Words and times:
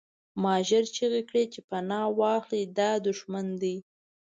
ما 0.41 0.55
ژر 0.67 0.85
چیغې 0.95 1.21
کړې 1.29 1.43
چې 1.53 1.59
پناه 1.69 2.07
واخلئ 2.19 2.63
دا 2.77 2.91
دښمن 3.07 3.47
دی 3.61 3.75